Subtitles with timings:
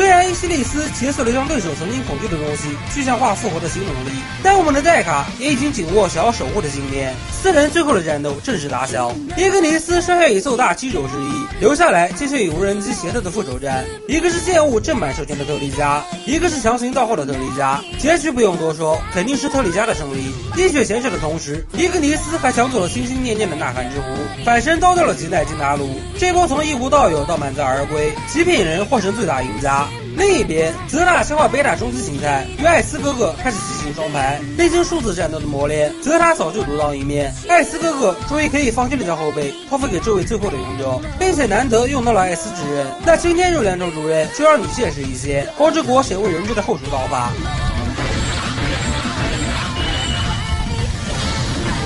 [0.00, 7.14] 虽然伊西利斯解锁了让对手曾经恐惧的东西具象化复活的新能力，但我们的戴卡也已经紧握想要守护的信念。
[7.30, 13.84] 四人最后的战斗正式打响，伊格尼斯摔下一艘大机轴之一，留下来继续与无人机协特的复仇战。
[14.08, 17.78] 一个是剑物正版授权的特利迦，一个是强行盗货的特利迦。
[17.98, 20.32] 结局不用多说，肯定是特利迦的胜利。
[20.56, 24.06] 滴血显血的同时，伊格尼斯还抢走了心心念念的呐喊之壶，
[24.46, 25.90] 反身刀掉了吉乃金大陆。
[26.18, 29.86] 这波从一无到有到满载而归，极品人获胜最大赢家。
[30.20, 34.38] 另一边，泽塔消化贝塔终极形态，与艾斯哥哥开始进行双排。
[34.58, 37.34] 历经数次战斗的磨练，泽塔早就独当一面。
[37.48, 42.86] 艾斯哥哥终于可以放心的将后背托付给这位最后的勇者，并且难得用到了艾斯之刃。
[43.02, 47.32] 那今天这两种主任就让你见识一些光之国鲜为人知的后厨刀法。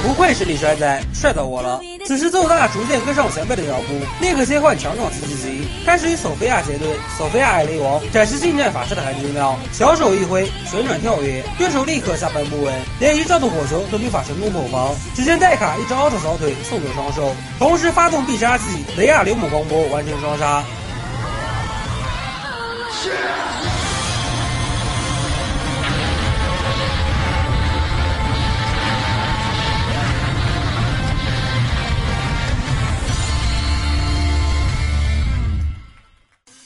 [0.05, 1.81] 不愧是李帅仔，帅到我了！
[2.05, 6.87] 此时奏大逐渐跟上前辈的脚步，立刻切换强壮刺激型，开始与索菲亚结对。
[7.17, 14.95] 索菲亚艾雷王展示近战法师的含金量，小手一挥，旋转跳跃，对手立刻下半不稳，连一兆的火球都无法成功破防。
[15.15, 18.65] 只见戴卡一招奥特扫腿送走双手，同时发动必杀技
[18.99, 20.63] 雷亚流母光波完成双杀。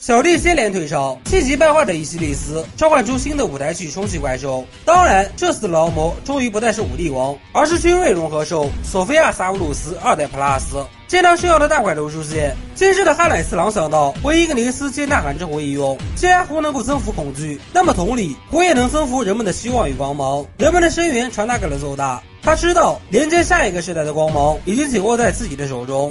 [0.08, 4.64] 小弟接连退烧，气急败坏的伊西利斯召唤出新的舞台去冲击怪兽。
[4.82, 10.82] 当然，这次的劳模终于不再是武帝王，而是精锐融合兽索菲亚萨乌鲁斯二代 Plus。
[11.06, 15.94] 见到炫耀的大怪兽出现，今日的哈乃四郎想到为伊格尼斯接呐喊之火一用。
[16.16, 20.42] 既然壶能够增幅恐惧，那么同理，火也能增幅人们的希望与光芒。
[20.56, 26.10] 人们的声援传达给了奏大，他知道连接下一个时代的光芒已经紧握在自己的手中。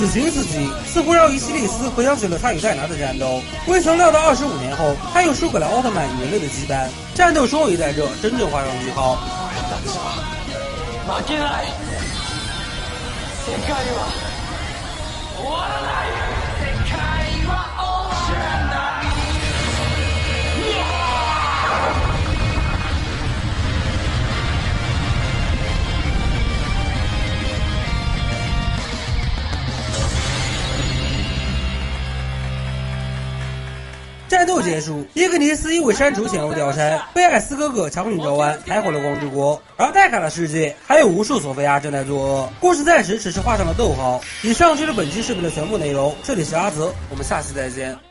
[0.00, 3.42] 此情此景，似乎让伊西利斯回想起了他与戴拿的战斗。
[3.66, 6.88] 未曾料到，二十五年后，他又输给了奥特曼与人类的羁绊。
[7.14, 9.18] 战斗终于在这真正画上句号。
[34.30, 39.60] 战斗结束，伊格尼斯因为删除前后掉山，被艾斯哥哥强行召唤，抬回了光之国。
[39.76, 44.20] 而戴卡的世界还有无数索菲亚正在作恶，故事暂时只是画上了逗号。
[44.44, 48.09] 以上就是本期视频的全部内容，这里是阿泽，我们下期再见。